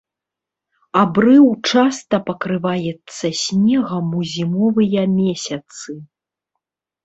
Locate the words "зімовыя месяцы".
4.35-5.91